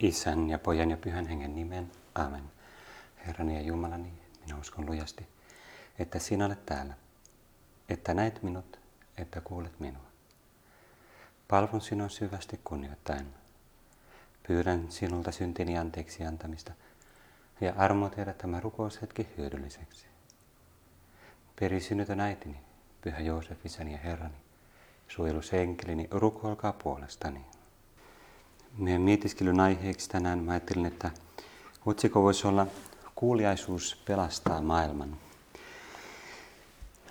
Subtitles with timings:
[0.00, 1.92] Isän ja pojan ja pyhän hengen nimen.
[2.14, 2.44] Amen.
[3.26, 4.12] Herrani ja Jumalani,
[4.46, 5.26] minä uskon lujasti,
[5.98, 6.94] että sinä olet täällä,
[7.88, 8.80] että näet minut,
[9.18, 10.06] että kuulet minua.
[11.48, 13.26] Palvon sinua syvästi kunnioittain.
[14.48, 16.72] Pyydän sinulta syntini anteeksi antamista
[17.60, 20.06] ja armo tehdä tämä rukoushetki hyödylliseksi.
[21.60, 22.60] Perisynnytön äitini,
[23.00, 24.34] pyhä Joosef, isäni ja herrani,
[25.08, 27.46] suojelusenkelini, rukoilkaa puolestani.
[28.78, 31.10] Meidän mietiskelyn aiheeksi tänään mä ajattelin, että
[31.86, 32.66] otsikko voisi olla
[33.14, 35.16] Kuuliaisuus pelastaa maailman.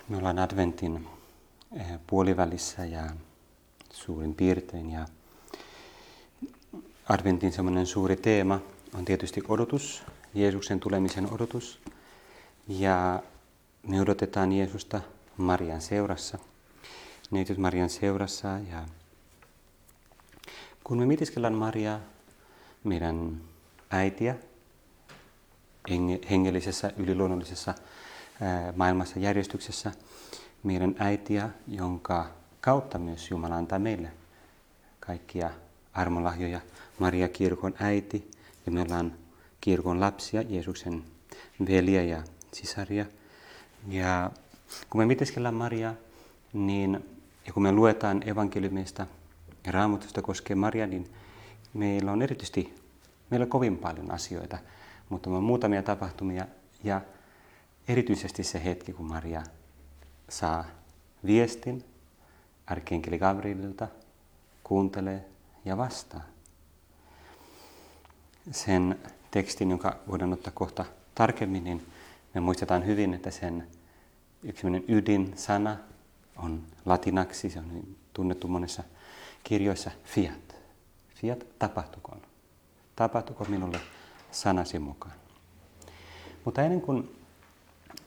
[0.08, 1.08] Me ollaan adventin
[1.76, 3.10] eh, puolivälissä ja
[3.92, 5.06] suurin piirtein ja
[7.08, 8.60] adventin semmoinen suuri teema
[8.94, 10.02] on tietysti odotus,
[10.34, 11.80] Jeesuksen tulemisen odotus.
[12.68, 13.22] Ja
[13.82, 15.00] me odotetaan Jeesusta
[15.36, 16.38] Marian seurassa,
[17.30, 18.84] neitsyt Marian seurassa ja
[20.86, 22.00] kun me mietiskellaan Mariaa,
[22.84, 23.40] meidän
[23.90, 24.34] äitiä,
[26.30, 27.74] hengellisessä, yliluonnollisessa
[28.76, 29.92] maailmassa järjestyksessä,
[30.62, 32.26] meidän äitiä, jonka
[32.60, 34.08] kautta myös Jumala antaa meille
[35.00, 35.50] kaikkia
[35.92, 36.60] armolahjoja.
[36.98, 38.30] Maria kirkon äiti
[38.66, 39.12] ja me ollaan
[39.60, 41.04] kirkon lapsia, Jeesuksen
[41.68, 42.22] veliä ja
[42.52, 43.06] sisaria.
[43.88, 44.30] Ja
[44.90, 45.94] kun me mietiskellään Mariaa,
[46.52, 47.04] niin
[47.46, 49.06] ja kun me luetaan evankeliumista
[49.66, 51.10] ja raamatusta koskee Maria, niin
[51.74, 52.74] meillä on erityisesti,
[53.30, 54.58] meillä on kovin paljon asioita,
[55.08, 56.46] mutta on muutamia tapahtumia
[56.84, 57.00] ja
[57.88, 59.42] erityisesti se hetki, kun Maria
[60.28, 60.64] saa
[61.26, 61.84] viestin
[62.66, 63.88] arkienkeli Gabrielilta,
[64.64, 65.24] kuuntelee
[65.64, 66.22] ja vastaa.
[68.50, 68.98] Sen
[69.30, 71.86] tekstin, jonka voidaan ottaa kohta tarkemmin, niin
[72.34, 73.66] me muistetaan hyvin, että sen
[74.42, 75.76] yksi ydin sana
[76.36, 78.82] on latinaksi, se on tunnettu monessa
[79.44, 80.56] kirjoissa fiat.
[81.14, 82.22] Fiat tapahtukoon.
[82.96, 83.80] Tapahtuko minulle
[84.30, 85.14] sanasi mukaan.
[86.44, 87.16] Mutta ennen kuin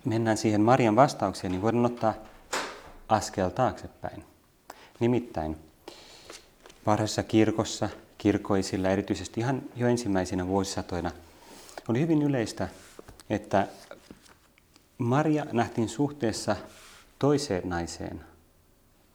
[0.05, 2.13] mennään siihen Marian vastaukseen, niin voidaan ottaa
[3.09, 4.25] askel taaksepäin.
[4.99, 5.57] Nimittäin
[6.85, 11.11] varhaisessa kirkossa, kirkoisilla, erityisesti ihan jo ensimmäisinä vuosisatoina,
[11.87, 12.67] oli hyvin yleistä,
[13.29, 13.67] että
[14.97, 16.55] Maria nähtiin suhteessa
[17.19, 18.21] toiseen naiseen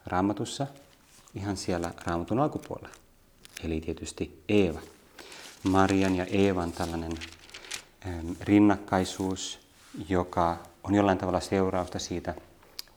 [0.06, 0.66] raamatussa,
[1.34, 2.94] ihan siellä raamatun alkupuolella.
[3.64, 4.80] Eli tietysti Eeva.
[5.62, 7.12] Marian ja Eevan tällainen
[8.40, 9.58] rinnakkaisuus,
[10.08, 12.34] joka on jollain tavalla seurausta siitä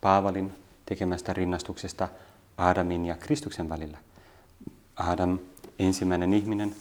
[0.01, 0.53] Paavalin
[0.85, 2.09] tekemästä rinnastuksesta
[2.57, 3.97] Aadamin ja Kristuksen välillä.
[4.95, 5.39] Adam
[5.79, 6.75] ensimmäinen ihminen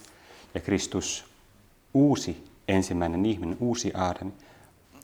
[0.55, 1.25] ja Kristus
[1.95, 4.33] uusi ensimmäinen ihminen, uusi Aadam,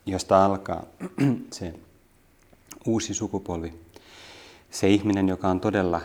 [0.06, 0.84] josta alkaa
[1.52, 1.74] se
[2.86, 3.74] uusi sukupolvi.
[4.70, 6.00] Se ihminen, joka on todella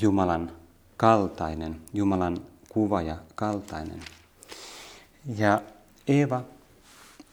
[0.00, 0.52] Jumalan
[0.96, 4.00] kaltainen, Jumalan kuva ja kaltainen.
[5.36, 5.62] Ja
[6.08, 6.44] Eeva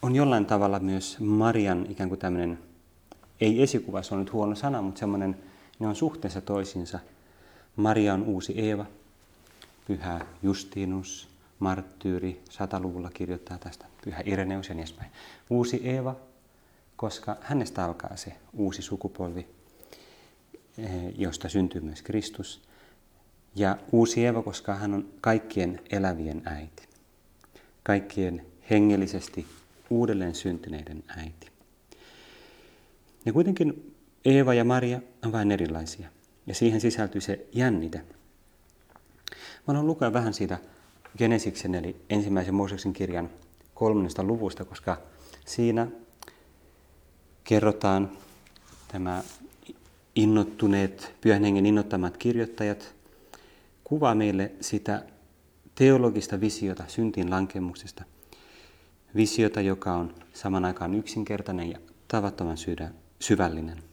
[0.01, 2.59] on jollain tavalla myös Marian ikään kuin tämmöinen,
[3.41, 5.37] ei esikuva, se on nyt huono sana, mutta semmoinen,
[5.79, 6.99] ne on suhteessa toisiinsa.
[7.75, 8.85] Maria on uusi Eeva,
[9.87, 11.29] pyhä Justinus,
[11.59, 15.11] marttyyri, sataluvulla kirjoittaa tästä, pyhä Ireneus ja niin edespäin.
[15.49, 16.15] Uusi Eeva,
[16.95, 19.47] koska hänestä alkaa se uusi sukupolvi,
[21.17, 22.61] josta syntyy myös Kristus.
[23.55, 26.87] Ja uusi Eeva, koska hän on kaikkien elävien äiti.
[27.83, 29.45] Kaikkien hengellisesti
[29.89, 31.47] uudelleen syntyneiden äiti.
[33.25, 33.95] Ja kuitenkin
[34.25, 36.09] Eeva ja Maria on vain erilaisia.
[36.47, 37.97] Ja siihen sisältyy se jännite.
[37.97, 40.57] Mä haluan lukea vähän siitä
[41.17, 43.29] Genesiksen eli ensimmäisen Mooseksen kirjan
[43.73, 44.97] kolmannesta luvusta, koska
[45.45, 45.87] siinä
[47.43, 48.11] kerrotaan
[48.87, 49.23] tämä
[50.15, 52.95] innottuneet, pyhän hengen innottamat kirjoittajat
[53.83, 55.03] kuvaa meille sitä
[55.75, 58.03] teologista visiota syntiin lankemuksesta.
[59.15, 62.57] Visiota, joka on saman aikaan yksinkertainen ja tavattoman
[63.19, 63.83] syvällinen.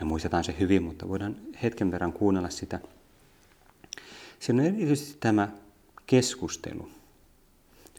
[0.00, 2.80] Me muistetaan se hyvin, mutta voidaan hetken verran kuunnella sitä.
[4.40, 5.48] Siinä on erityisesti tämä
[6.06, 6.88] keskustelu.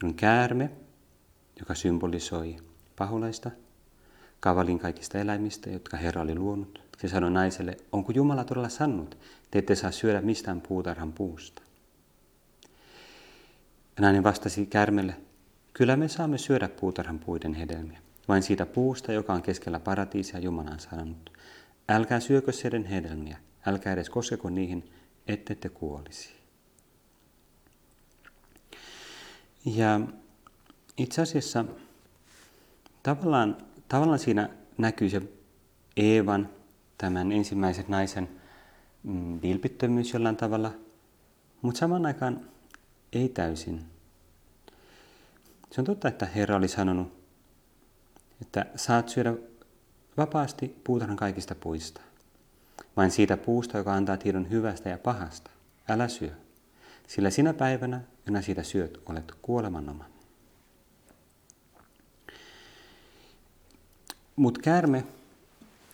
[0.04, 0.70] On käärme,
[1.60, 2.56] joka symbolisoi
[2.96, 3.52] paholaista,
[4.40, 6.82] kavalin kaikista eläimistä, jotka Herra oli luonut.
[6.98, 9.18] Se sanoi naiselle, onko Jumala todella sanonut,
[9.52, 11.62] te ette saa syödä mistään puutarhan puusta.
[13.96, 15.16] Ja nainen vastasi kärmelle,
[15.74, 20.72] kyllä me saamme syödä puutarhan puiden hedelmiä, vain siitä puusta, joka on keskellä paratiisia Jumala
[20.72, 21.32] on sanonut.
[21.90, 24.92] Älkää syökö sen hedelmiä, älkää edes koskeko niihin,
[25.28, 26.30] ette te kuolisi.
[29.66, 30.00] Ja
[30.98, 31.66] itse asiassa
[33.04, 33.58] tavallaan,
[33.90, 35.22] tavallaan siinä näkyy se
[35.98, 36.50] Eevan,
[36.98, 38.30] tämän ensimmäisen naisen
[39.04, 40.72] mm, vilpittömyys jollain tavalla,
[41.62, 42.42] mutta saman aikaan
[43.14, 43.86] ei täysin.
[45.72, 47.14] Se on totta, että Herra oli sanonut,
[48.42, 49.34] että saat syödä
[50.18, 52.02] vapaasti puutarhan kaikista puista.
[52.98, 55.52] Vain siitä puusta, joka antaa tiedon hyvästä ja pahasta.
[55.90, 56.32] Älä syö,
[57.08, 60.06] sillä sinä päivänä, jona siitä syöt, olet kuolemanoma.
[64.40, 65.04] Mutta käärme,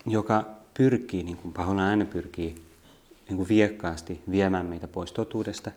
[0.05, 2.55] joka pyrkii, niin kuin pahoilla aina pyrkii,
[3.29, 5.71] niin kuin viekkaasti viemään meitä pois totuudesta,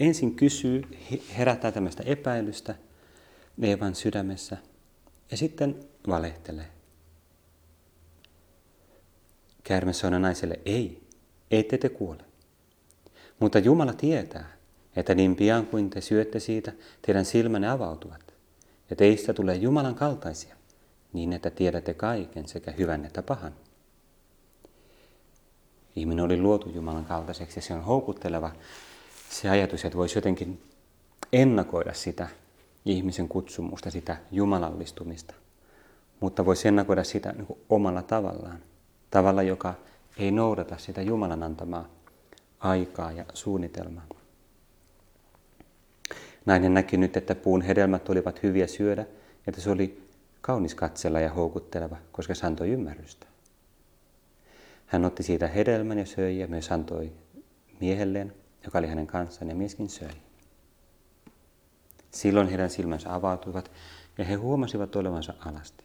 [0.00, 0.82] ensin kysyy,
[1.36, 2.74] herättää tämmöistä epäilystä
[3.62, 4.56] Eevan sydämessä
[5.30, 6.68] ja sitten valehtelee.
[9.64, 11.02] Käärme sanoi naiselle, ei,
[11.50, 12.24] ette te kuole.
[13.40, 14.52] Mutta Jumala tietää,
[14.96, 16.72] että niin pian kuin te syötte siitä,
[17.02, 18.34] teidän silmänne avautuvat,
[18.90, 20.61] ja teistä tulee Jumalan kaltaisia,
[21.12, 23.54] niin että tiedätte kaiken sekä hyvän että pahan.
[25.96, 28.52] Ihminen oli luotu Jumalan kaltaiseksi ja se on houkutteleva
[29.30, 30.62] se ajatus, että voisi jotenkin
[31.32, 32.28] ennakoida sitä
[32.84, 35.34] ihmisen kutsumusta, sitä jumalallistumista.
[36.20, 38.58] Mutta voisi ennakoida sitä niin omalla tavallaan.
[39.10, 39.74] Tavalla, joka
[40.18, 41.88] ei noudata sitä Jumalan antamaa
[42.60, 44.06] aikaa ja suunnitelmaa.
[46.46, 49.06] Nainen näki nyt, että puun hedelmät olivat hyviä syödä,
[49.46, 50.01] että se oli
[50.42, 53.26] kaunis katsella ja houkutteleva, koska se antoi ymmärrystä.
[54.86, 57.12] Hän otti siitä hedelmän ja söi ja myös antoi
[57.80, 58.34] miehelleen,
[58.64, 60.10] joka oli hänen kanssaan, ja mieskin söi.
[62.10, 63.70] Silloin heidän silmänsä avautuivat
[64.18, 65.84] ja he huomasivat olevansa alasti.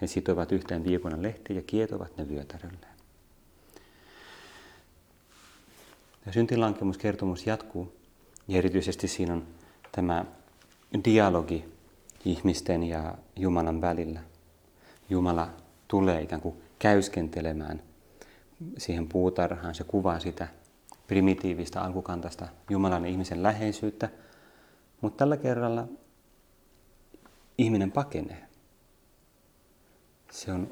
[0.00, 2.94] He sitoivat yhteen viikunan lehtiin ja kietovat ne vyötärölleen.
[6.26, 7.96] Ja syntilankemuskertomus jatkuu
[8.48, 9.46] ja erityisesti siinä on
[9.92, 10.24] tämä
[11.04, 11.79] dialogi
[12.24, 14.20] ihmisten ja Jumalan välillä.
[15.10, 15.50] Jumala
[15.88, 17.82] tulee ikään kuin käyskentelemään
[18.78, 19.74] siihen puutarhaan.
[19.74, 20.48] Se kuvaa sitä
[21.06, 24.08] primitiivistä alkukantasta Jumalan ja ihmisen läheisyyttä,
[25.00, 25.88] mutta tällä kerralla
[27.58, 28.46] ihminen pakenee.
[30.30, 30.70] Se on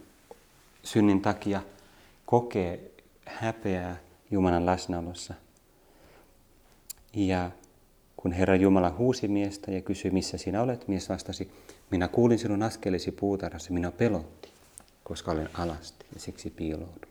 [0.82, 1.62] synnin takia
[2.26, 2.90] kokee
[3.26, 3.96] häpeää
[4.30, 5.34] Jumalan läsnäolossa.
[7.14, 7.50] Ja
[8.22, 11.50] kun Herra Jumala huusi miestä ja kysyi, missä sinä olet, mies vastasi,
[11.90, 14.48] minä kuulin sinun askelesi puutarhassa, minä pelotti,
[15.04, 17.08] koska olen alasti ja siksi piiloudun.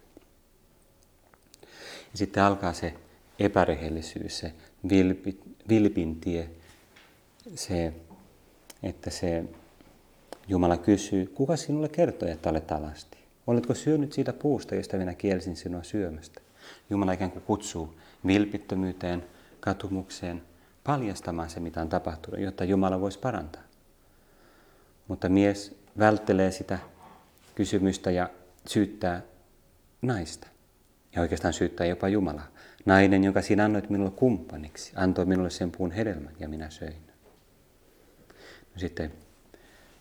[2.12, 2.94] Ja sitten alkaa se
[3.40, 4.54] epärehellisyys, se
[4.90, 5.40] vilpi,
[5.70, 6.50] vilpin tie,
[7.56, 7.94] se,
[8.84, 9.44] että se
[10.48, 13.18] Jumala kysyy, kuka sinulle kertoi, että olet alasti?
[13.48, 16.42] Oletko syönyt siitä puusta, josta minä kielsin sinua syömästä?
[16.90, 17.96] Jumala ikään kuin kutsuu
[18.26, 19.24] vilpittömyyteen,
[19.60, 20.42] katumukseen,
[20.88, 23.62] paljastamaan se, mitä on tapahtunut, jotta Jumala voisi parantaa.
[25.08, 26.80] Mutta mies välttelee sitä
[27.56, 28.30] kysymystä ja
[28.68, 29.22] syyttää
[30.02, 30.48] naista.
[31.16, 32.48] Ja oikeastaan syyttää jopa Jumalaa.
[32.86, 37.02] Nainen, jonka sinä annoit minulle kumppaniksi, antoi minulle sen puun hedelmän ja minä söin.
[38.74, 39.14] No sitten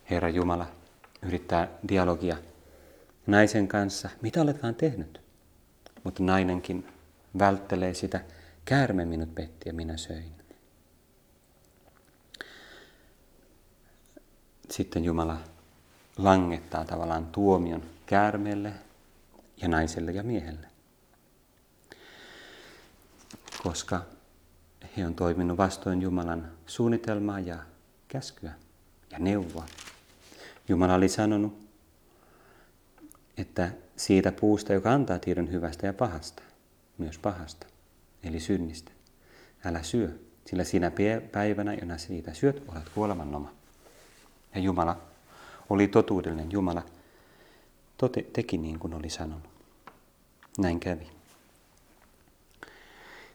[0.09, 0.67] Herra Jumala
[1.21, 2.37] yrittää dialogia
[3.27, 4.09] naisen kanssa.
[4.21, 5.21] Mitä oletkaan tehnyt?
[6.03, 6.87] Mutta nainenkin
[7.39, 8.21] välttelee sitä.
[8.65, 10.36] Käärme minut petti ja minä söin.
[14.71, 15.37] Sitten Jumala
[16.17, 18.73] langettaa tavallaan tuomion käärmeelle
[19.61, 20.67] ja naiselle ja miehelle
[23.63, 24.01] koska
[24.97, 27.57] he on toiminut vastoin Jumalan suunnitelmaa ja
[28.07, 28.51] käskyä
[29.11, 29.65] ja neuvoa.
[30.67, 31.67] Jumala oli sanonut,
[33.37, 36.43] että siitä puusta, joka antaa tiedon hyvästä ja pahasta,
[36.97, 37.67] myös pahasta,
[38.23, 38.91] eli synnistä,
[39.65, 40.91] älä syö, sillä siinä
[41.31, 43.56] päivänä, jona siitä syöt, olet kuolemannoma.
[44.55, 44.97] Ja Jumala
[45.69, 46.51] oli totuudellinen.
[46.51, 46.83] Jumala
[47.97, 49.49] tote, teki niin kuin oli sanonut.
[50.57, 51.09] Näin kävi.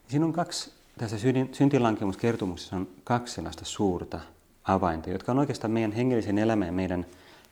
[0.09, 1.17] Siinä on kaksi, tässä
[1.53, 4.21] syntilankemuskertomuksessa on kaksi sellaista suurta
[4.65, 7.07] avainta, jotka on oikeastaan meidän hengellisen elämän ja meidän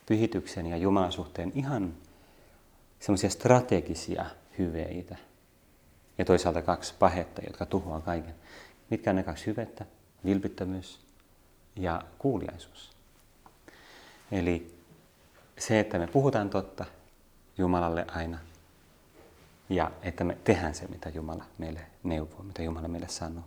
[0.05, 1.93] pyhityksen ja Jumalan suhteen ihan
[2.99, 4.25] semmoisia strategisia
[4.57, 5.15] hyveitä.
[6.17, 8.35] Ja toisaalta kaksi pahetta, jotka tuhoaa kaiken.
[8.89, 9.85] Mitkä on ne kaksi hyvettä?
[10.25, 10.99] Vilpittömyys
[11.75, 12.90] ja kuuliaisuus.
[14.31, 14.75] Eli
[15.59, 16.85] se, että me puhutaan totta
[17.57, 18.37] Jumalalle aina
[19.69, 23.43] ja että me tehdään se, mitä Jumala meille neuvoo, mitä Jumala meille sanoo.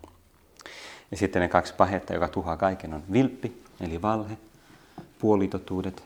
[1.10, 4.38] Ja sitten ne kaksi pahetta, joka tuhoaa kaiken, on vilppi, eli valhe,
[5.18, 6.04] puolitotuudet,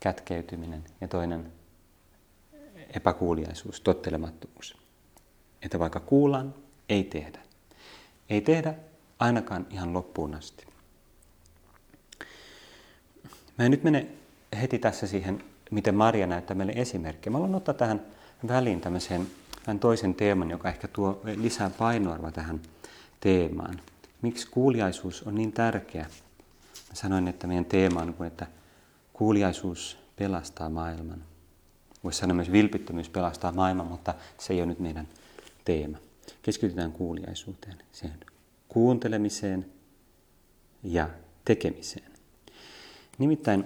[0.00, 1.52] kätkeytyminen ja toinen
[2.94, 4.76] epäkuuliaisuus, tottelemattomuus.
[5.62, 6.54] Että vaikka kuullaan,
[6.88, 7.38] ei tehdä.
[8.30, 8.74] Ei tehdä
[9.18, 10.69] ainakaan ihan loppuun asti.
[13.60, 14.06] Mä en nyt mene
[14.60, 17.32] heti tässä siihen, miten Maria näyttää meille esimerkkejä.
[17.32, 18.00] Mä haluan ottaa tähän
[18.48, 19.26] väliin tämmöisen
[19.64, 22.60] tämän toisen teeman, joka ehkä tuo lisää painoarvoa tähän
[23.20, 23.80] teemaan.
[24.22, 26.02] Miksi kuuliaisuus on niin tärkeä?
[26.88, 28.46] Mä sanoin, että meidän teema on, että
[29.12, 31.22] kuuliaisuus pelastaa maailman.
[32.04, 35.08] Voisi sanoa myös vilpittömyys pelastaa maailman, mutta se ei ole nyt meidän
[35.64, 35.98] teema.
[36.42, 38.20] Keskitytään kuuliaisuuteen, siihen
[38.68, 39.66] kuuntelemiseen
[40.82, 41.08] ja
[41.44, 42.10] tekemiseen.
[43.20, 43.64] Nimittäin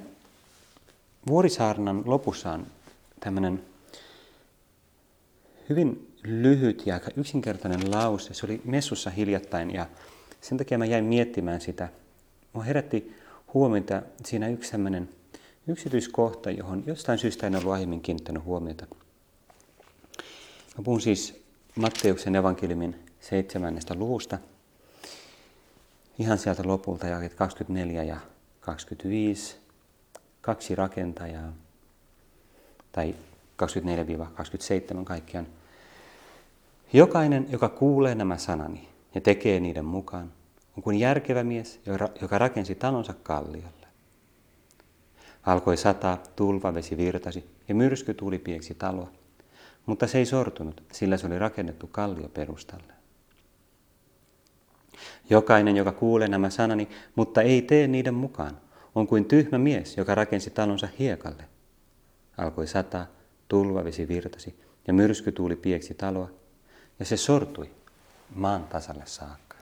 [1.27, 2.67] Vuorisaarnan lopussa on
[3.21, 3.65] tämmöinen
[5.69, 8.35] hyvin lyhyt ja aika yksinkertainen lause.
[8.35, 9.87] Se oli messussa hiljattain ja
[10.41, 11.89] sen takia mä jäin miettimään sitä.
[12.53, 13.17] Mua herätti
[13.55, 15.09] huomiota siinä yksi sellainen
[15.67, 18.87] yksityiskohta, johon jostain syystä en ollut aiemmin kiinnittänyt huomiota.
[20.77, 21.45] Mä puhun siis
[21.75, 24.39] Matteuksen evankeliumin seitsemännestä luvusta,
[26.19, 28.17] ihan sieltä lopulta jakeet 24 ja
[28.65, 29.57] 25,
[30.41, 31.53] kaksi rakentajaa,
[32.93, 33.15] tai
[35.01, 35.47] 24-27 kaikkiaan.
[36.93, 40.33] Jokainen, joka kuulee nämä sanani ja tekee niiden mukaan,
[40.77, 41.81] on kuin järkevä mies,
[42.21, 43.87] joka rakensi talonsa kalliolle.
[45.43, 49.11] Alkoi sataa, tulva vesi virtasi ja myrsky tuli pieksi taloa,
[49.87, 52.94] mutta se ei sortunut, sillä se oli rakennettu kallioperustalle.
[55.31, 58.61] Jokainen, joka kuulee nämä sanani, mutta ei tee niiden mukaan,
[58.95, 61.45] on kuin tyhmä mies, joka rakensi talonsa hiekalle.
[62.39, 63.07] Alkoi sataa,
[63.49, 66.31] tulvavesi virtasi ja myrsky tuuli pieksi taloa,
[66.99, 67.71] ja se sortui
[68.35, 69.57] maan tasalle saakka.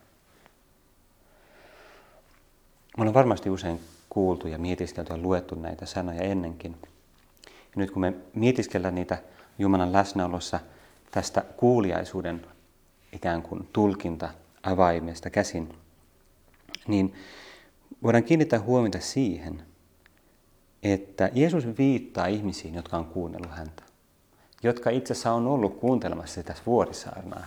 [2.97, 6.77] On varmasti usein kuultu ja mietiskelty ja luettu näitä sanoja ennenkin.
[7.47, 9.19] Ja nyt kun me mietiskellään niitä
[9.59, 10.61] Jumalan läsnäolossa
[11.11, 12.47] tästä kuuliaisuuden
[13.13, 14.29] ikään kuin tulkinta
[14.63, 15.75] avaimesta käsin,
[16.89, 17.15] niin
[18.03, 19.63] voidaan kiinnittää huomiota siihen,
[20.83, 23.83] että Jeesus viittaa ihmisiin, jotka on kuunnellut häntä.
[24.63, 27.47] Jotka itse asiassa on ollut kuuntelemassa sitä vuorisaarnaa.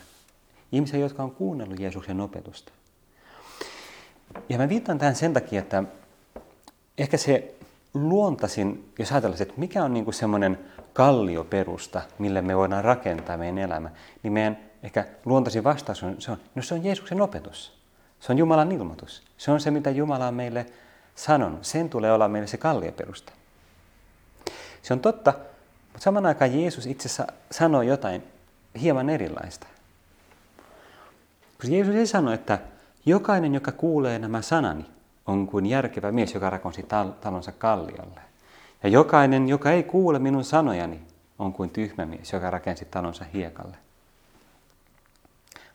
[0.72, 2.72] Ihmisiä, jotka on kuunnellut Jeesuksen opetusta.
[4.50, 5.84] Ja mä viittaan tähän sen takia, että
[6.98, 7.56] ehkä se
[7.94, 10.60] luontaisin, jos ajatellaan, että mikä on niin semmoinen
[10.94, 13.90] kallioperusta, mille me voidaan rakentaa meidän elämä,
[14.24, 17.74] niin meidän ehkä luontaisin vastaus on, se on, no se on Jeesuksen opetus.
[18.20, 19.24] Se on Jumalan ilmoitus.
[19.38, 20.65] Se on se, mitä Jumala on meille
[21.15, 21.65] sanonut.
[21.65, 23.34] Sen tulee olla meille se kallioperusta.
[24.82, 25.34] Se on totta,
[25.94, 28.24] mutta saman aikaan Jeesus itse sanoo jotain
[28.82, 29.68] hieman erilaista.
[31.58, 32.60] Koska Jeesus ei sano, että
[33.06, 34.86] jokainen, joka kuulee nämä sanani,
[35.25, 38.22] on kuin järkevä mies, joka rakensi tal- talonsa kalliolle.
[38.84, 41.01] Ja jokainen, joka ei kuule minun sanojani,
[41.39, 43.77] on kuin tyhmä mies, joka rakensi talonsa hiekalle.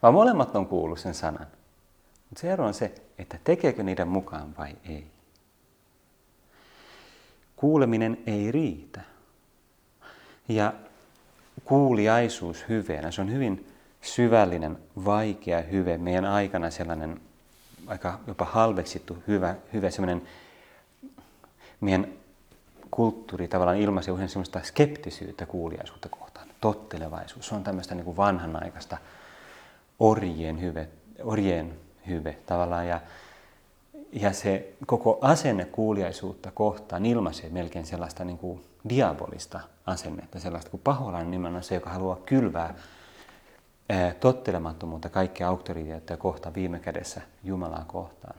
[0.02, 1.47] Vaan molemmat on kuullut sen sanan.
[2.28, 5.07] Mutta se ero on se, että tekeekö niiden mukaan vai ei.
[7.57, 9.00] Kuuleminen ei riitä.
[10.49, 10.73] Ja
[11.64, 13.66] kuuliaisuus hyveenä, se on hyvin
[14.00, 17.21] syvällinen, vaikea hyve, meidän aikana sellainen
[17.87, 20.23] aika jopa halveksittu hyvä, hyvä sellainen
[21.80, 22.07] meidän
[22.90, 26.49] kulttuuri tavallaan ilmaisi usein sellaista skeptisyyttä kuuliaisuutta kohtaan.
[26.61, 28.99] Tottelevaisuus, se on tämmöistä niin kuin vanhanaikaista
[30.00, 30.88] orjien hyve,
[31.23, 31.78] orjien
[32.09, 32.88] hyve tavallaan.
[32.88, 33.00] Ja,
[34.12, 40.80] ja se koko asenne kuuliaisuutta kohtaan ilmaisee melkein sellaista niin kuin diabolista asennetta, sellaista kuin
[40.85, 42.75] paholainen nimenomaan se, joka haluaa kylvää
[44.21, 48.37] tottelemattomuutta kaikkia auktoriteetteja kohtaan viime kädessä Jumalaa kohtaan.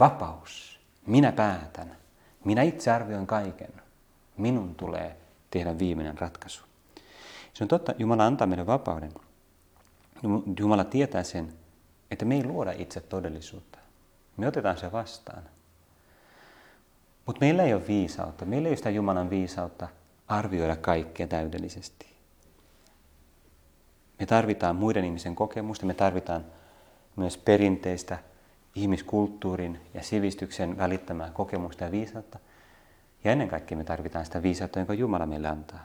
[0.00, 0.80] Vapaus.
[1.06, 1.96] Minä päätän.
[2.44, 3.72] Minä itse arvioin kaiken.
[4.36, 5.16] Minun tulee
[5.50, 6.64] tehdä viimeinen ratkaisu.
[7.52, 9.12] Se on totta, Jumala antaa meille vapauden.
[10.58, 11.52] Jumala tietää sen,
[12.10, 13.78] että me ei luoda itse todellisuutta.
[14.36, 15.42] Me otetaan se vastaan.
[17.26, 18.44] Mutta meillä ei ole viisautta.
[18.44, 19.88] Meillä ei ole sitä Jumalan viisautta
[20.28, 22.06] arvioida kaikkea täydellisesti.
[24.20, 26.44] Me tarvitaan muiden ihmisen kokemusta, me tarvitaan
[27.16, 28.18] myös perinteistä
[28.74, 32.38] ihmiskulttuurin ja sivistyksen välittämää kokemusta ja viisautta.
[33.24, 35.84] Ja ennen kaikkea me tarvitaan sitä viisautta, jonka Jumala meille antaa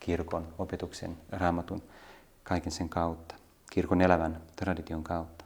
[0.00, 1.82] kirkon, opetuksen, raamatun,
[2.42, 3.34] kaiken sen kautta,
[3.72, 5.44] kirkon elävän tradition kautta.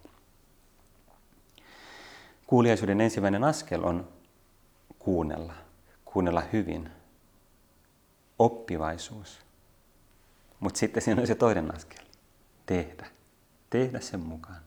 [2.46, 4.08] Kuuliaisuuden ensimmäinen askel on
[4.98, 5.52] kuunnella,
[6.04, 6.90] kuunnella hyvin,
[8.38, 9.38] oppivaisuus.
[10.60, 12.04] Mutta sitten siinä on se toinen askel,
[12.66, 13.06] tehdä,
[13.70, 14.60] tehdä sen mukaan.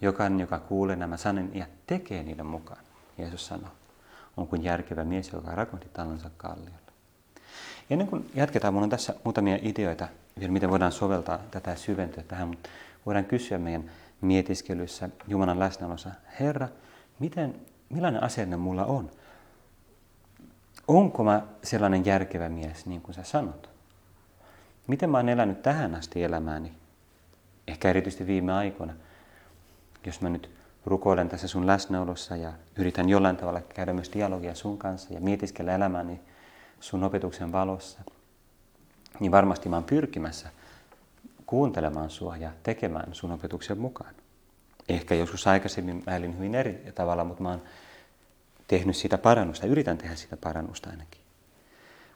[0.00, 2.84] Jokainen, joka kuulee nämä sanen ja tekee niiden mukaan,
[3.18, 3.72] Jeesus sanoo,
[4.36, 6.81] on kuin järkevä mies, joka rakensi talonsa kalliolle.
[7.90, 10.08] Ennen kuin jatketaan, minulla on tässä muutamia ideoita,
[10.40, 12.68] vielä miten voidaan soveltaa tätä syventyä tähän, mutta
[13.06, 16.10] voidaan kysyä meidän mietiskelyssä Jumalan läsnäolossa,
[16.40, 16.68] Herra,
[17.18, 17.54] miten,
[17.90, 19.10] millainen asenne mulla on?
[20.88, 23.70] Onko mä sellainen järkevä mies, niin kuin sä sanot?
[24.86, 26.72] Miten mä oon elänyt tähän asti elämääni?
[27.68, 28.92] Ehkä erityisesti viime aikoina.
[30.06, 30.50] jos mä nyt
[30.86, 35.74] rukoilen tässä sun läsnäolossa ja yritän jollain tavalla käydä myös dialogia sun kanssa ja mietiskellä
[35.74, 36.20] elämäni
[36.82, 38.00] sun opetuksen valossa,
[39.20, 40.50] niin varmasti mä oon pyrkimässä
[41.46, 44.14] kuuntelemaan sua ja tekemään sun opetuksen mukaan.
[44.88, 47.62] Ehkä joskus aikaisemmin mä elin hyvin eri tavalla, mutta mä oon
[48.68, 51.20] tehnyt sitä parannusta, yritän tehdä sitä parannusta ainakin.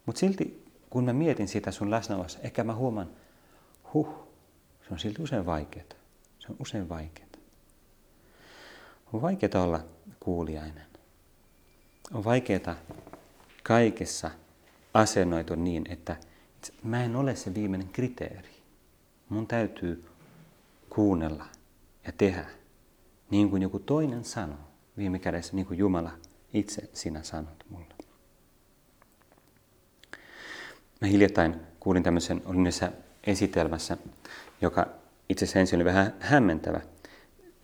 [0.06, 3.10] Mutta silti, kun mä mietin sitä sun läsnäolossa, ehkä mä huomaan,
[3.94, 4.08] huh,
[4.88, 5.86] se on silti usein vaikeaa.
[6.38, 7.26] Se on usein vaikeaa.
[9.12, 9.80] On vaikeaa olla
[10.20, 10.86] kuulijainen.
[12.14, 12.76] On vaikeaa
[13.62, 14.30] kaikessa
[14.96, 16.16] asennoitu niin, että
[16.82, 18.56] mä en ole se viimeinen kriteeri.
[19.28, 20.04] Mun täytyy
[20.90, 21.46] kuunnella
[22.06, 22.46] ja tehdä
[23.30, 24.58] niin kuin joku toinen sanoo.
[24.96, 26.10] Viime kädessä niin kuin Jumala
[26.54, 27.94] itse sinä sanot mulle.
[31.00, 32.92] Mä hiljattain kuulin tämmöisen, olin näissä
[33.24, 33.96] esitelmässä,
[34.60, 34.86] joka
[35.28, 36.80] itse asiassa ensin oli vähän hämmentävä.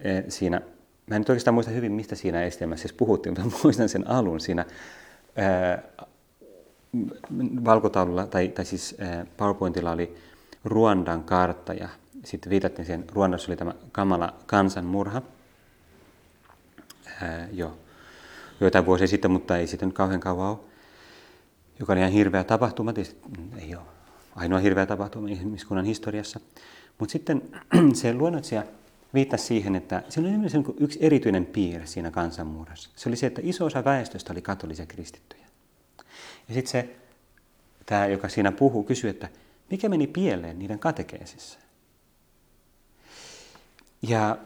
[0.01, 0.61] E, siinä,
[1.07, 4.41] mä en nyt oikeastaan muista hyvin, mistä siinä esitelmässä siis puhuttiin, mutta muistan sen alun
[4.41, 4.67] siinä
[5.37, 5.83] ää,
[7.65, 8.97] valkotaululla, tai, tai siis
[9.37, 10.17] PowerPointilla oli
[10.65, 11.89] Ruandan kartta ja
[12.25, 15.23] sitten viitattiin siihen, Ruandassa oli tämä kamala kansanmurha
[17.53, 17.79] jo
[18.61, 20.59] joitain vuosia sitten, mutta ei sitten kauhean kauan ole,
[21.81, 23.21] joka oli ihan hirveä tapahtuma, tietysti
[23.59, 23.85] ei ole
[24.37, 26.41] ainoa hirveä tapahtuma ihmiskunnan historiassa.
[26.99, 27.43] Mutta sitten
[27.95, 28.63] se luonnotsija
[29.15, 30.29] viittasi siihen, että se oli
[30.81, 32.91] yksi erityinen piirre siinä kansanmurhassa.
[32.97, 35.42] Se oli se, että iso osa väestöstä oli katolisia kristittyjä.
[36.49, 36.97] Ja sitten se,
[37.87, 39.29] tämä, joka siinä puhuu, kysyi, että
[39.71, 41.59] mikä meni pieleen niiden katekeesissa.
[44.03, 44.39] Ja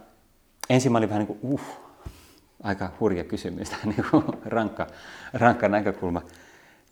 [0.70, 1.60] ensin mä olin vähän niin kuin, uh,
[2.62, 4.86] aika hurja kysymys, niin kuin rankka,
[5.32, 6.22] rankka näkökulma.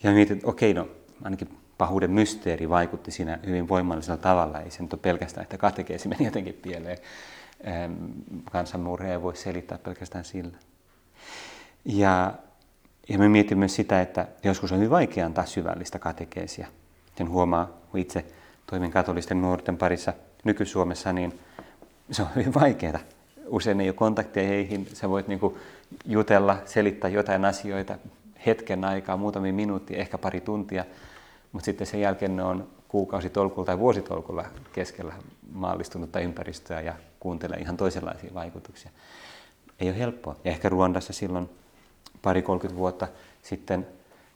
[0.03, 0.89] Ja mietin, että okei, no
[1.23, 4.61] ainakin pahuuden mysteeri vaikutti siinä hyvin voimallisella tavalla.
[4.61, 6.99] Ei se nyt ole pelkästään, että katekeesi meni jotenkin pieleen.
[8.53, 10.59] Kansanmurhe ei voi selittää pelkästään sillä.
[11.85, 12.35] Ja,
[13.09, 16.67] ja me mietimme sitä, että joskus on hyvin vaikea antaa syvällistä katekeesia.
[17.17, 18.25] Sen huomaa, kun itse
[18.67, 20.13] toimin katolisten nuorten parissa
[20.45, 21.41] nyky-Suomessa, niin
[22.11, 22.99] se on hyvin vaikeaa.
[23.47, 25.59] Usein ei ole kontakteja heihin, sä voit niinku
[26.07, 27.99] jutella, selittää jotain asioita
[28.47, 30.85] hetken aikaa, muutamia minuuttia, ehkä pari tuntia,
[31.53, 35.15] mutta sitten sen jälkeen ne on kuukausitolkulla tai vuositolkulla keskellä
[35.53, 38.91] maallistunutta ympäristöä ja kuuntelee ihan toisenlaisia vaikutuksia.
[39.81, 40.37] Ei ole helppoa.
[40.45, 41.49] Ja ehkä Ruandassa silloin
[42.25, 43.09] pari 30 vuotta
[43.43, 43.87] sitten,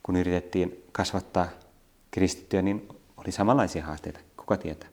[0.03, 1.48] kun yritettiin kasvattaa
[2.11, 4.20] kristittyjä, niin oli samanlaisia haasteita.
[4.37, 4.88] Kuka tietää?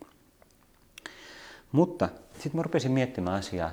[1.71, 3.71] Mutta sitten mä rupesin miettimään asiaa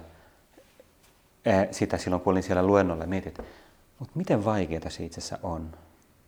[1.70, 3.06] sitä silloin, kun olin siellä luennolla.
[3.06, 3.42] Mietin, että
[3.98, 5.72] mutta miten vaikeaa se itse asiassa on?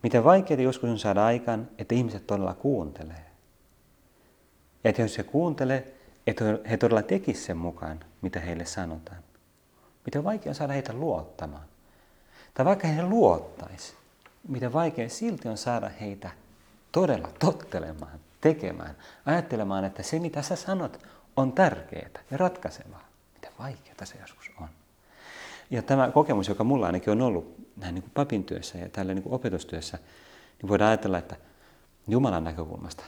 [0.03, 3.25] Miten vaikeaa joskus on saada aikaan, että ihmiset todella kuuntelee.
[4.83, 5.93] Ja että jos he kuuntelee,
[6.27, 9.17] että he todella tekisivät sen mukaan, mitä heille sanotaan.
[10.05, 11.65] Miten vaikea on saada heitä luottamaan.
[12.55, 13.93] Tai vaikka he luottaisi,
[14.47, 16.29] miten vaikea silti on saada heitä
[16.91, 20.99] todella tottelemaan, tekemään, ajattelemaan, että se mitä sä sanot
[21.35, 23.07] on tärkeää ja ratkaisevaa.
[23.33, 24.67] Miten vaikeaa se joskus on.
[25.69, 29.13] Ja tämä kokemus, joka mulla ainakin on ollut näin niin kuin papin työssä ja tällä
[29.13, 29.97] niin kuin opetustyössä,
[30.61, 31.35] niin voidaan ajatella, että
[32.07, 33.03] Jumalan näkökulmasta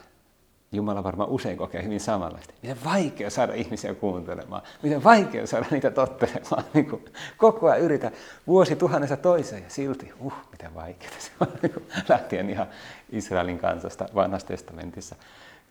[0.72, 2.54] Jumala varmaan usein kokee hyvin samanlaista.
[2.62, 6.64] Miten vaikea saada ihmisiä kuuntelemaan, miten vaikea saada niitä tottelemaan.
[6.74, 7.06] Niin kuin
[7.38, 8.12] koko ajan yritä
[8.48, 11.48] vuosi tuhannessa toiseen ja silti, uh, miten vaikeaa se on.
[11.62, 12.68] Niin kuin lähtien ihan
[13.10, 15.16] Israelin kansasta vanhassa testamentissa.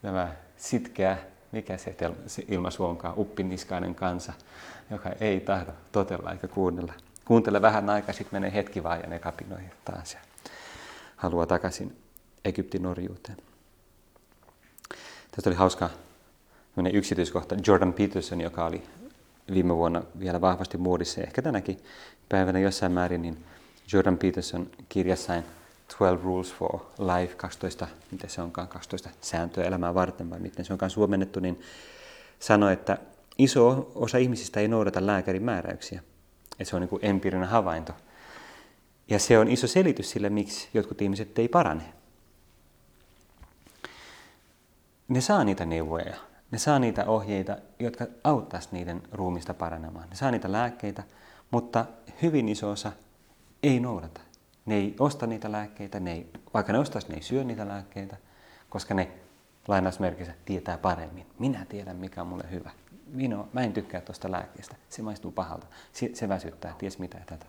[0.02, 1.18] Tämä sitkeä,
[1.52, 1.96] mikä se
[2.48, 4.32] ilmaisu onkaan, uppiniskainen kansa,
[4.90, 6.92] joka ei tahdo totella eikä kuunnella.
[7.24, 10.20] Kuuntele vähän aikaa, sitten menee hetki vaan ja ne kapinoi taas ja
[11.16, 11.96] haluaa takaisin
[12.44, 13.37] Egyptin orjuuteen.
[15.37, 15.90] Tästä oli hauska
[16.92, 17.57] yksityiskohta.
[17.66, 18.83] Jordan Peterson, joka oli
[19.53, 21.79] viime vuonna vielä vahvasti muodissa, ehkä tänäkin
[22.29, 23.44] päivänä jossain määrin, niin
[23.92, 25.42] Jordan Peterson kirjassaan
[25.99, 30.72] 12 Rules for Life, 12, miten se onkaan, 12 sääntöä elämää varten, vai miten se
[30.72, 31.61] onkaan suomennettu, niin
[32.38, 32.99] sanoi, että
[33.38, 36.03] iso osa ihmisistä ei noudata lääkärin määräyksiä.
[36.53, 37.92] Että se on niin empiirinen havainto.
[39.09, 41.83] Ja se on iso selitys sille, miksi jotkut ihmiset ei parane.
[45.09, 46.16] Ne saa niitä neuvoja,
[46.51, 50.09] ne saa niitä ohjeita, jotka auttaisivat niiden ruumista paranemaan.
[50.11, 51.03] Ne saa niitä lääkkeitä,
[51.51, 51.85] mutta
[52.23, 52.92] hyvin iso osa
[53.62, 54.21] ei noudata.
[54.66, 58.16] Ne ei osta niitä lääkkeitä, ne ei, vaikka ne ostaisi, ne ei syö niitä lääkkeitä,
[58.69, 59.11] koska ne
[59.69, 61.27] lainausmerkissä tietää paremmin.
[61.38, 62.71] Minä tiedän, mikä on mulle hyvä.
[63.07, 64.77] Minä, mä en tykkää tuosta lääkkeestä.
[64.88, 65.66] Se maistuu pahalta.
[65.92, 67.47] Se, se väsyttää, ties mitä tätä.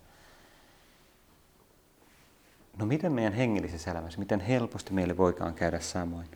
[2.77, 6.27] No miten meidän hengellisessä elämässä, miten helposti meille voikaan käydä samoin?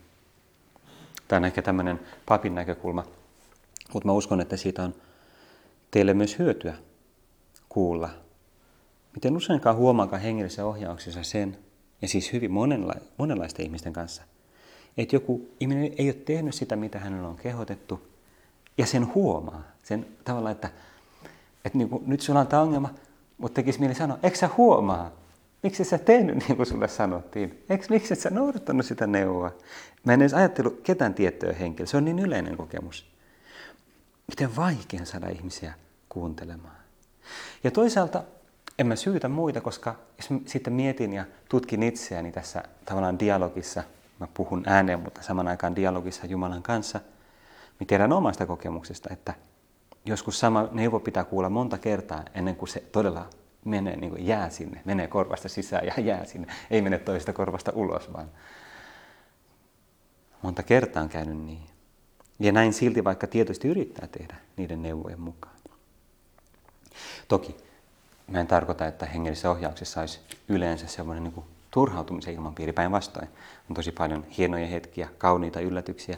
[1.32, 3.04] Tämä on ehkä tämmöinen papin näkökulma,
[3.94, 4.96] mutta mä uskon, että siitä on
[5.92, 6.74] teille myös hyötyä
[7.70, 8.10] kuulla,
[9.14, 11.58] miten useinkaan huomaakaan hengellisessä ohjauksessa sen,
[12.02, 14.24] ja siis hyvin monenla- monenlaisten ihmisten kanssa,
[14.98, 18.08] että joku ihminen ei ole tehnyt sitä, mitä hänellä on kehotettu,
[18.78, 19.64] ja sen huomaa.
[19.84, 20.70] Sen tavalla, että,
[21.66, 22.90] että niin kuin, nyt sulla on tämä ongelma,
[23.38, 25.12] mutta tekisi mieli sanoa, eikö sä huomaa?
[25.64, 27.64] Miksi sä tehnyt niin kuin sulle sanottiin?
[27.70, 29.52] Eikö, miksi sä noudattanut sitä neuvoa?
[30.04, 31.88] Mä en edes ajattelu ketään tiettyä henkilöä.
[31.88, 33.12] Se on niin yleinen kokemus.
[34.28, 35.74] Miten vaikea saada ihmisiä
[36.10, 36.76] kuuntelemaan.
[37.64, 38.24] Ja toisaalta
[38.80, 43.84] en mä syytä muita, koska jos mä sitten mietin ja tutkin itseäni tässä tavallaan dialogissa,
[44.20, 47.00] mä puhun ääneen, mutta saman aikaan dialogissa Jumalan kanssa,
[47.80, 49.34] niin tiedän omasta kokemuksesta, että
[50.06, 53.30] joskus sama neuvo pitää kuulla monta kertaa ennen kuin se todella
[53.66, 56.54] menee, niin kuin jää sinne, menee korvasta sisään ja jää sinne.
[56.72, 58.32] Ei mene toista korvasta ulos, vaan
[60.42, 61.64] monta kertaa on käynyt niin.
[62.40, 65.56] Ja näin silti vaikka tietysti yrittää tehdä niiden neuvojen mukaan.
[67.28, 67.56] Toki
[68.28, 73.28] mä en tarkoita, että hengellisessä ohjauksessa olisi yleensä semmoinen niin turhautumisen ilmapiiri päinvastoin.
[73.70, 76.18] On tosi paljon hienoja hetkiä, kauniita yllätyksiä,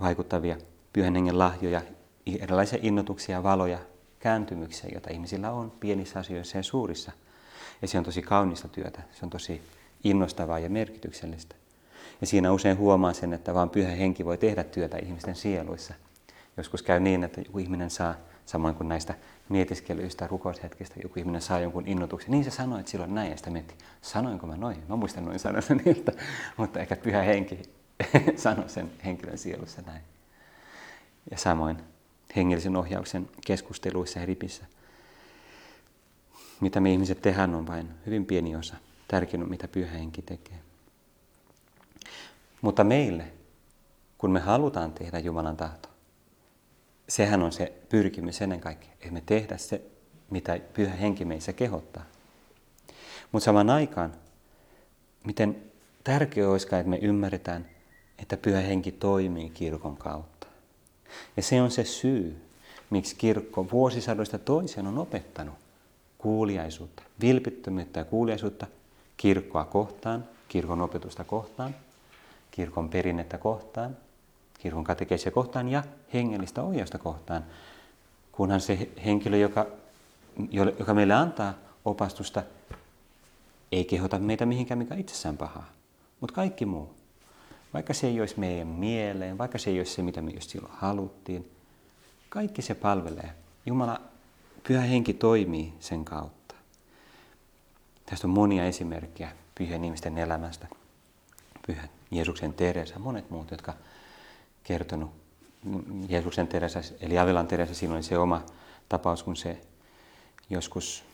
[0.00, 0.56] vaikuttavia
[0.92, 1.82] pyhän hengen lahjoja,
[2.40, 3.78] erilaisia innotuksia, valoja,
[4.22, 7.12] kääntymyksiä, joita ihmisillä on pienissä asioissa ja suurissa.
[7.82, 9.62] Ja se on tosi kaunista työtä, se on tosi
[10.04, 11.54] innostavaa ja merkityksellistä.
[12.20, 15.94] Ja siinä usein huomaa sen, että vain pyhä henki voi tehdä työtä ihmisten sieluissa.
[16.56, 18.14] Joskus käy niin, että joku ihminen saa,
[18.46, 19.14] samoin kuin näistä
[19.48, 22.30] mietiskelyistä, rukoushetkistä, joku ihminen saa jonkun innotuksen.
[22.30, 24.82] Niin se sanoi, että silloin näin, ja sitä mietti, sanoinko mä noin?
[24.88, 26.12] Mä muistan noin sanoa niiltä,
[26.56, 27.62] mutta ehkä pyhä henki
[28.36, 30.02] sanoi sen henkilön sielussa näin.
[31.30, 31.76] Ja samoin
[32.36, 34.64] hengellisen ohjauksen keskusteluissa ja ripissä.
[36.60, 38.76] Mitä me ihmiset tehdään on vain hyvin pieni osa.
[39.08, 40.58] Tärkein on, mitä pyhä henki tekee.
[42.60, 43.24] Mutta meille,
[44.18, 45.88] kun me halutaan tehdä Jumalan tahto,
[47.08, 49.82] sehän on se pyrkimys ennen kaikkea, että me tehdä se,
[50.30, 52.04] mitä pyhä henki meissä kehottaa.
[53.32, 54.12] Mutta saman aikaan,
[55.24, 55.62] miten
[56.04, 57.68] tärkeää olisikaan, että me ymmärretään,
[58.18, 60.31] että pyhä henki toimii kirkon kautta.
[61.36, 62.42] Ja se on se syy,
[62.90, 65.54] miksi kirkko vuosisadoista toiseen on opettanut
[66.18, 68.66] kuuliaisuutta, vilpittömyyttä ja kuuliaisuutta
[69.16, 71.74] kirkkoa kohtaan, kirkon opetusta kohtaan,
[72.50, 73.96] kirkon perinnettä kohtaan,
[74.58, 75.82] kirkon katekeisia kohtaan ja
[76.14, 77.44] hengellistä ohjausta kohtaan,
[78.32, 79.66] kunhan se henkilö, joka,
[80.78, 82.42] joka meille antaa opastusta,
[83.72, 85.72] ei kehota meitä mihinkään, mikä itsessään pahaa,
[86.20, 87.01] mutta kaikki muu.
[87.74, 90.74] Vaikka se ei olisi meidän mieleen, vaikka se ei olisi se, mitä me just silloin
[90.76, 91.50] haluttiin,
[92.28, 93.34] kaikki se palvelee.
[93.66, 94.00] Jumala,
[94.68, 96.54] pyhä henki toimii sen kautta.
[98.06, 100.68] Tästä on monia esimerkkejä pyhien ihmisten elämästä.
[101.66, 103.74] Pyhä Jeesuksen Teresa, monet muut, jotka
[104.62, 105.10] kertonut
[106.08, 108.42] Jeesuksen Teresa, eli Avelan Teresa, oli se oma
[108.88, 109.60] tapaus, kun se
[110.50, 111.04] joskus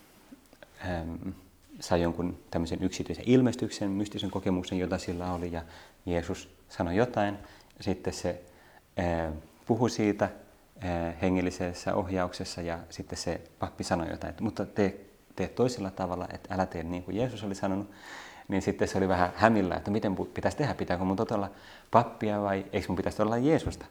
[1.81, 5.63] sai jonkun tämmöisen yksityisen ilmestyksen, mystisen kokemuksen, jota sillä oli, ja
[6.07, 7.39] Jeesus sanoi jotain,
[7.81, 8.43] sitten se
[8.97, 9.33] ää,
[9.67, 10.29] puhui siitä
[10.81, 15.01] ää, hengellisessä ohjauksessa, ja sitten se pappi sanoi jotain, että mutta tee,
[15.37, 17.91] tee toisella tavalla, että älä tee niin kuin Jeesus oli sanonut,
[18.49, 21.51] niin sitten se oli vähän hämillä, että miten pitäisi tehdä, pitääkö mun olla
[21.91, 23.87] pappia vai eikö mun pitäisi olla Jeesusta.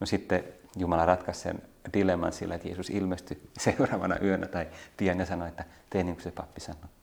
[0.00, 0.44] No sitten
[0.76, 1.62] Jumala ratkaisi sen
[1.92, 4.66] dilemman sillä, että Jeesus ilmestyi seuraavana yönä tai
[4.96, 6.99] pian ja sanoi, että tee niin kuin se pappi sanoi.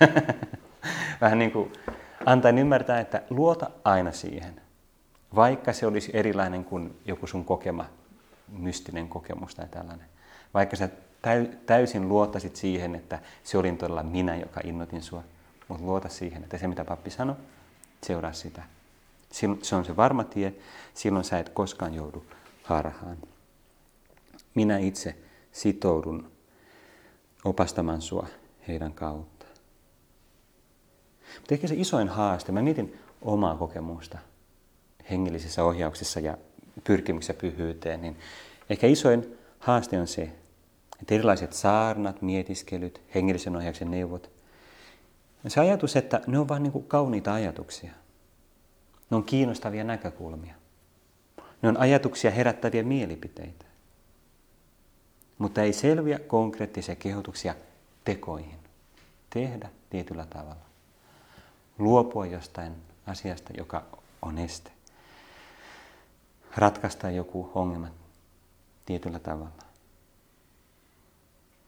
[1.20, 1.72] vähän niin kuin
[2.26, 4.60] antaa ymmärtää, että luota aina siihen,
[5.34, 7.84] vaikka se olisi erilainen kuin joku sun kokema
[8.48, 10.06] mystinen kokemus tai tällainen.
[10.54, 10.88] Vaikka sä
[11.66, 15.22] täysin luottaisit siihen, että se olin todella minä, joka innotin sua,
[15.68, 17.36] mutta luota siihen, että se mitä pappi sanoi,
[18.06, 18.62] seuraa sitä.
[19.62, 20.54] Se on se varma tie,
[20.94, 22.24] silloin sä et koskaan joudu
[22.62, 23.16] harhaan.
[24.54, 25.16] Minä itse
[25.52, 26.30] sitoudun
[27.44, 28.26] opastamaan sua
[28.68, 29.39] heidän kautta.
[31.38, 34.18] Mutta ehkä se isoin haaste, mä mietin omaa kokemusta
[35.10, 36.38] hengellisessä ohjauksessa ja
[36.84, 38.16] pyrkimyksessä pyhyyteen, niin
[38.70, 40.22] ehkä isoin haaste on se,
[41.00, 44.30] että erilaiset saarnat, mietiskelyt, hengellisen ohjauksen neuvot,
[45.48, 47.92] se ajatus, että ne on vain niin kauniita ajatuksia.
[49.10, 50.54] Ne on kiinnostavia näkökulmia.
[51.62, 53.64] Ne on ajatuksia herättäviä mielipiteitä.
[55.38, 57.54] Mutta ei selviä konkreettisia kehotuksia
[58.04, 58.58] tekoihin.
[59.30, 60.69] Tehdä tietyllä tavalla.
[61.80, 62.72] Luopua jostain
[63.06, 63.82] asiasta, joka
[64.22, 64.70] on este.
[66.56, 67.88] Ratkaista joku ongelma
[68.86, 69.52] tietyllä tavalla.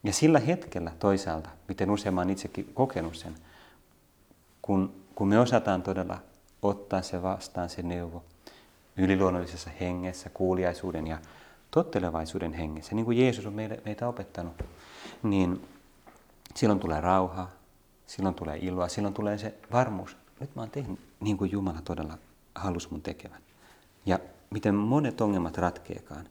[0.03, 3.35] Ja sillä hetkellä toisaalta, miten usein olen itsekin kokenut sen,
[4.61, 6.17] kun, kun me osataan todella
[6.61, 8.23] ottaa se vastaan, se neuvo,
[8.97, 11.19] yliluonnollisessa hengessä, kuuliaisuuden ja
[11.71, 13.53] tottelevaisuuden hengessä, niin kuin Jeesus on
[13.85, 14.53] meitä opettanut,
[15.23, 15.67] niin
[16.55, 17.51] silloin tulee rauhaa,
[18.15, 20.17] silloin tulee iloa, silloin tulee se varmuus.
[20.39, 22.17] Nyt mä oon tehnyt niin kuin Jumala todella
[22.55, 23.41] halusi mun tekevän.
[24.05, 26.29] Ja miten monet ongelmat ratkeekaan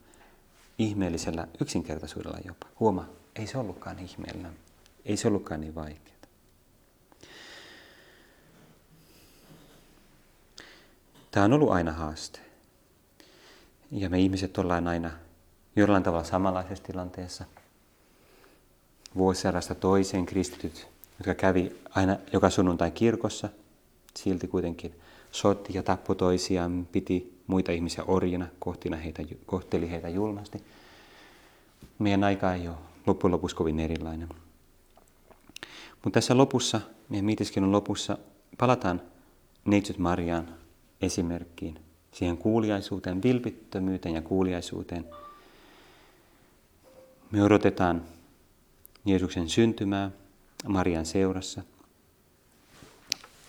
[0.79, 2.67] ihmeellisellä yksinkertaisuudella jopa.
[2.81, 4.57] Huoma, ei se ollutkaan ihmeellinen.
[5.05, 6.17] Ei se ollutkaan niin vaikeaa.
[11.31, 12.41] Tämä on ollut aina haaste.
[13.91, 15.11] Ja me ihmiset ollaan aina
[15.77, 17.45] jollain tavalla samanlaisessa tilanteessa.
[19.17, 20.92] Vuosisadasta toiseen kristityt,
[21.23, 23.49] jotka kävi aina joka sunnuntai kirkossa,
[24.17, 24.95] silti kuitenkin
[25.31, 30.59] sotti ja tappoi toisiaan, piti muita ihmisiä orjina, kohtina heitä, kohteli heitä julmasti.
[31.99, 34.29] Meidän aika ei ole loppujen lopuksi kovin erilainen.
[36.05, 38.19] Mutta tässä lopussa, meidän mietiskelun lopussa,
[38.59, 39.01] palataan
[39.65, 40.55] Neitsyt Mariaan
[41.03, 41.79] esimerkkiin,
[42.13, 45.05] siihen kuuliaisuuteen, vilpittömyyteen ja kuuliaisuuteen.
[47.31, 48.03] Me odotetaan
[49.05, 50.11] Jeesuksen syntymää
[50.69, 51.63] Marian seurassa.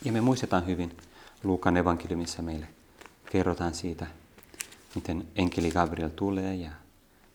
[0.06, 0.98] Ja me muistetaan hyvin
[1.44, 2.68] Luukan evankeliumissa meille.
[3.32, 4.08] Kerrotaan siitä,
[4.96, 6.72] miten enkeli Gabriel tulee ja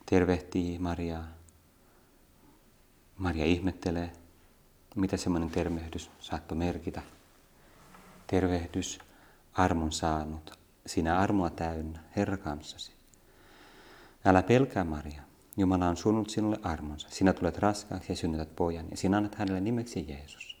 [0.05, 1.27] tervehtii Mariaa.
[3.17, 4.11] Maria ihmettelee,
[4.95, 7.01] mitä semmoinen tervehdys saattoi merkitä.
[8.27, 8.99] Tervehdys,
[9.53, 12.91] armon saanut, sinä armoa täynnä, Herra kanssasi.
[14.25, 15.21] Älä pelkää Maria,
[15.59, 17.07] Jumala on suunnut sinulle armonsa.
[17.11, 20.57] Sinä tulet raskaaksi ja synnytät pojan ja sinä annat hänelle nimeksi Jeesus.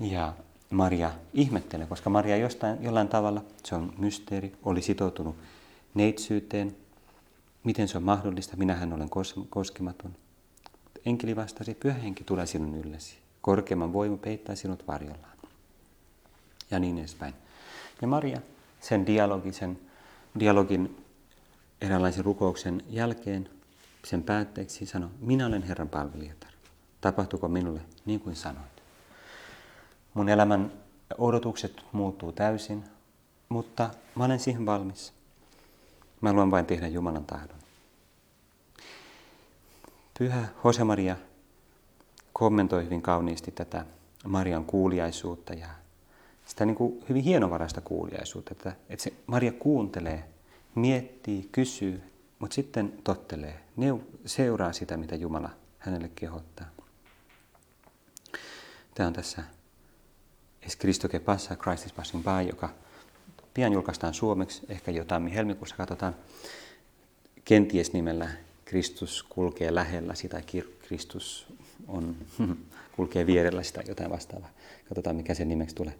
[0.00, 0.32] Ja
[0.70, 5.36] Maria ihmettelee, koska Maria jostain, jollain tavalla, se on mysteeri, oli sitoutunut
[5.94, 6.76] neitsyyteen.
[7.64, 8.56] Miten se on mahdollista?
[8.56, 9.10] Minähän olen
[9.50, 10.16] koskematon.
[11.06, 13.18] Enkeli vastasi, pyhä henki tulee sinun yllesi.
[13.40, 15.36] Korkeamman voima peittää sinut varjollaan.
[16.70, 17.34] Ja niin edespäin.
[18.02, 18.40] Ja Maria
[18.80, 19.78] sen dialogin, sen
[20.38, 21.01] dialogin
[21.82, 23.50] eräänlaisen rukouksen jälkeen,
[24.04, 26.50] sen päätteeksi sanoi, minä olen Herran palvelijatar.
[27.00, 28.82] Tapahtuuko minulle niin kuin sanoit?
[30.14, 30.72] Mun elämän
[31.18, 32.84] odotukset muuttuu täysin,
[33.48, 35.12] mutta mä olen siihen valmis.
[36.20, 37.58] Mä haluan vain tehdä Jumalan tahdon.
[40.18, 41.16] Pyhä Jose-Maria
[42.32, 43.86] kommentoi hyvin kauniisti tätä
[44.24, 45.68] Marian kuuliaisuutta ja
[46.46, 50.31] sitä niin kuin hyvin hienovaraista kuuliaisuutta, että, että se Maria kuuntelee,
[50.74, 52.02] miettii, kysyy,
[52.38, 53.60] mutta sitten tottelee,
[54.26, 56.66] seuraa sitä, mitä Jumala hänelle kehottaa.
[58.94, 59.42] Tämä on tässä
[60.62, 62.68] Es Cristo que passa, Christ is passing by, joka
[63.54, 66.14] pian julkaistaan suomeksi, ehkä jo tammi-helmikuussa katsotaan.
[67.44, 68.28] Kenties nimellä
[68.64, 70.42] Kristus kulkee lähellä sitä,
[70.78, 71.46] Kristus
[71.88, 72.16] on,
[72.96, 74.50] kulkee vierellä sitä, jotain vastaavaa.
[74.88, 75.94] Katsotaan, mikä sen nimeksi tulee.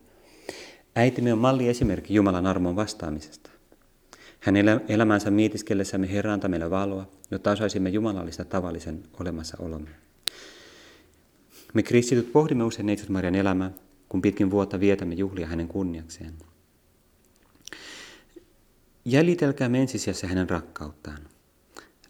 [0.96, 3.50] Äitimme on malli esimerkki Jumalan armon vastaamisesta.
[4.42, 9.90] Hänen elämänsä mietiskellessämme Herra antaa meille valoa, jotta osaisimme jumalallista tavallisen olemassaolomme.
[11.74, 13.70] Me kristityt pohdimme usein Neitsyt Marian elämää,
[14.09, 16.35] kun pitkin vuotta vietämme juhlia hänen kunniakseen.
[19.05, 21.18] Jäljitelkäämme ensisijassa hänen rakkauttaan.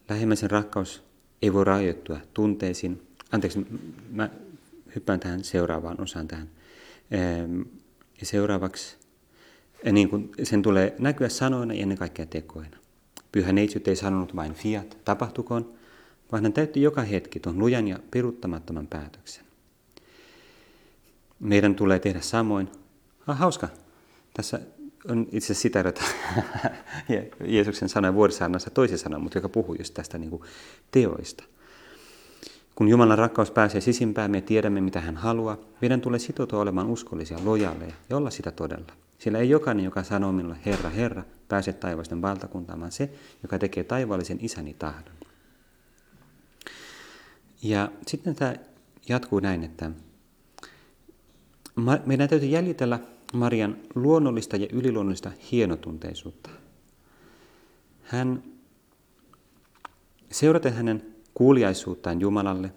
[0.08, 1.02] Lähimmäisen rakkaus
[1.42, 3.02] ei voi rajoittua tunteisiin.
[3.32, 3.66] Anteeksi,
[4.10, 4.30] mä
[4.94, 6.48] hyppään tähän seuraavaan osaan tähän.
[7.10, 7.60] Ehm,
[8.20, 9.01] ja seuraavaksi
[9.90, 12.76] niin kun sen tulee näkyä sanoina ja ennen kaikkea tekoina.
[13.32, 15.72] Pyhä neitsyt ei sanonut vain fiat, tapahtukoon,
[16.32, 19.44] vaan hän täytti joka hetki tuon lujan ja peruuttamattoman päätöksen.
[21.40, 22.68] Meidän tulee tehdä samoin.
[23.26, 23.68] Ah, hauska.
[24.34, 24.60] Tässä
[25.08, 26.04] on itse asiassa sitä, että
[27.54, 30.42] Jeesuksen sana vuorisaarnassa toisen sanan, mutta joka puhuu just tästä niin kuin
[30.90, 31.44] teoista.
[32.74, 35.56] Kun Jumalan rakkaus pääsee sisimpään, me tiedämme, mitä hän haluaa.
[35.80, 38.92] Meidän tulee sitoutua olemaan uskollisia, lojaaleja ja olla sitä todella.
[39.22, 43.10] Sillä ei jokainen, joka sanoo minulle Herra, Herra, pääse taivaisten valtakuntaan, vaan se,
[43.42, 45.14] joka tekee taivaallisen isäni tahdon.
[47.62, 48.54] Ja sitten tämä
[49.08, 49.90] jatkuu näin, että
[52.06, 52.98] meidän täytyy jäljitellä
[53.32, 56.50] Marian luonnollista ja yliluonnollista hienotunteisuutta.
[58.02, 58.42] Hän,
[60.30, 62.72] seuraten hänen kuuliaisuuttaan Jumalalle,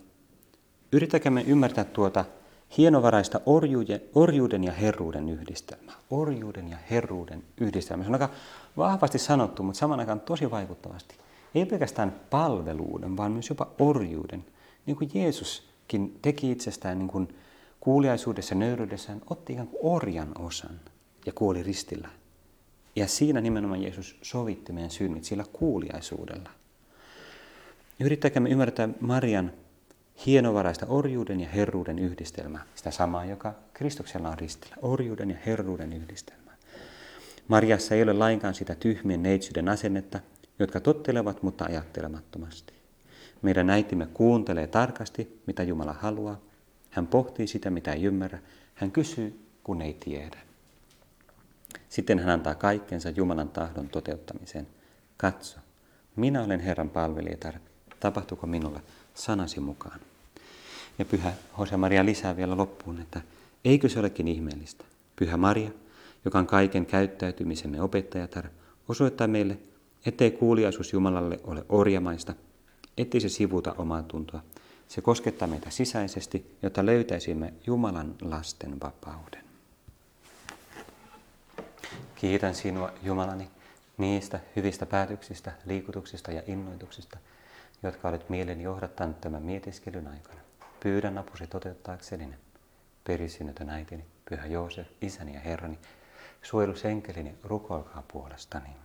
[0.92, 2.26] yritäkäämme ymmärtää tuota
[2.78, 5.96] hienovaraista orjuuden, orjuuden ja herruuden yhdistelmää.
[6.10, 8.04] Orjuuden ja herruuden yhdistelmä.
[8.04, 8.30] Se on aika
[8.78, 11.16] vahvasti sanottu, mutta saman aikaan tosi vaikuttavasti.
[11.56, 14.46] Ei pelkästään palveluuden, vaan myös jopa orjuuden.
[14.86, 17.36] Niin kuin Jeesuskin teki itsestään niin kuin
[17.80, 20.80] kuuliaisuudessa ja nöyryydessään otti ikään kuin orjan osan
[21.26, 22.10] ja kuoli ristillä.
[22.96, 26.50] Ja siinä nimenomaan Jeesus sovitti meidän synnit sillä kuuliaisuudella.
[28.00, 29.52] Yrittäkäämme ymmärtää Marian
[30.26, 36.58] hienovaraista orjuuden ja herruuden yhdistelmää, sitä samaa, joka Kristuksella on ristillä, orjuuden ja herruuden yhdistelmää.
[37.48, 40.20] Mariassa ei ole lainkaan sitä tyhmien neitsyyden asennetta,
[40.60, 42.74] jotka tottelevat, mutta ajattelemattomasti.
[43.42, 46.42] Meidän äitimme kuuntelee tarkasti, mitä Jumala haluaa.
[46.90, 48.40] Hän pohtii sitä, mitä ei ymmärrä.
[48.76, 50.38] Hän kysyy, kun ei tiedä.
[51.90, 54.68] Sitten hän antaa kaikkensa Jumalan tahdon toteuttamiseen.
[55.18, 55.60] Katso,
[56.16, 57.54] minä olen Herran palvelijatar.
[58.00, 58.82] Tapahtuuko minulle
[59.16, 60.00] sanasi mukaan?
[61.00, 63.22] Ja pyhä Jose Maria lisää vielä loppuun, että
[63.66, 64.86] eikö se olekin ihmeellistä?
[65.16, 65.70] Pyhä Maria,
[66.26, 68.46] joka on kaiken käyttäytymisemme opettajatar,
[68.88, 69.58] osoittaa meille,
[70.06, 72.34] ettei kuuliaisuus Jumalalle ole orjamaista,
[72.98, 74.44] ettei se sivuta omaa tuntoa.
[74.88, 79.46] Se koskettaa meitä sisäisesti, jotta löytäisimme Jumalan lasten vapauden.
[82.16, 83.48] Kiitän sinua, Jumalani,
[83.98, 87.18] niistä hyvistä päätöksistä, liikutuksista ja innoituksista,
[87.88, 90.40] jotka olet mielen johdattanut tämän mietiskelyn aikana.
[90.80, 92.38] Pyydän apusi toteuttaakseni ne.
[93.04, 95.80] Perisynnetön äitini, Pyhä Joosef, isäni ja herrani,
[96.42, 98.85] suojelusenkelini, rukoilkaa puolestani.